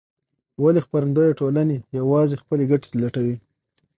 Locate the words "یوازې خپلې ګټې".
1.99-2.89